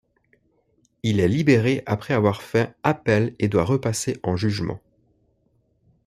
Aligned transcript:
Il 1.03 1.19
est 1.19 1.27
libéré 1.27 1.83
après 1.85 2.15
avoir 2.15 2.41
fait 2.41 2.73
appel 2.81 3.35
et 3.37 3.49
doit 3.49 3.63
repasser 3.63 4.17
en 4.23 4.35
jugement. 4.35 4.81